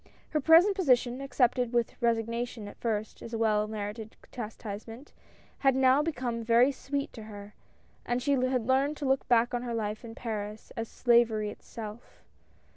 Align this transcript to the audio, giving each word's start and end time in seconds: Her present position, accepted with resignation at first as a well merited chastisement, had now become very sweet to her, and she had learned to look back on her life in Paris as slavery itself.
Her 0.29 0.41
present 0.41 0.75
position, 0.75 1.21
accepted 1.21 1.73
with 1.73 1.93
resignation 2.01 2.67
at 2.67 2.81
first 2.81 3.21
as 3.21 3.35
a 3.35 3.37
well 3.37 3.67
merited 3.67 4.15
chastisement, 4.31 5.13
had 5.59 5.75
now 5.75 6.01
become 6.01 6.43
very 6.43 6.71
sweet 6.71 7.13
to 7.13 7.21
her, 7.25 7.53
and 8.03 8.19
she 8.19 8.31
had 8.31 8.65
learned 8.65 8.97
to 8.97 9.05
look 9.05 9.27
back 9.27 9.53
on 9.53 9.61
her 9.61 9.75
life 9.75 10.03
in 10.03 10.15
Paris 10.15 10.71
as 10.75 10.87
slavery 10.89 11.51
itself. 11.51 12.23